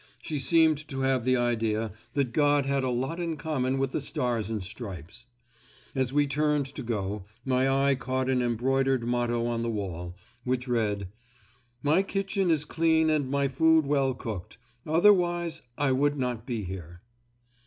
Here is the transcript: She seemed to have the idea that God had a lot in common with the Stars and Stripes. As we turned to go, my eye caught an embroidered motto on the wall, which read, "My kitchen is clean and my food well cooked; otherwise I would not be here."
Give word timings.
She 0.19 0.39
seemed 0.39 0.87
to 0.87 1.01
have 1.01 1.25
the 1.25 1.37
idea 1.37 1.91
that 2.15 2.33
God 2.33 2.65
had 2.65 2.83
a 2.83 2.89
lot 2.89 3.19
in 3.19 3.37
common 3.37 3.77
with 3.77 3.91
the 3.91 4.01
Stars 4.01 4.49
and 4.49 4.63
Stripes. 4.63 5.27
As 5.93 6.11
we 6.11 6.25
turned 6.25 6.65
to 6.65 6.81
go, 6.81 7.27
my 7.45 7.69
eye 7.69 7.93
caught 7.93 8.27
an 8.27 8.41
embroidered 8.41 9.03
motto 9.05 9.45
on 9.45 9.61
the 9.61 9.69
wall, 9.69 10.15
which 10.43 10.67
read, 10.67 11.09
"My 11.83 12.01
kitchen 12.01 12.49
is 12.49 12.65
clean 12.65 13.11
and 13.11 13.29
my 13.29 13.47
food 13.47 13.85
well 13.85 14.15
cooked; 14.15 14.57
otherwise 14.87 15.61
I 15.77 15.91
would 15.91 16.17
not 16.17 16.47
be 16.47 16.63
here." 16.63 17.03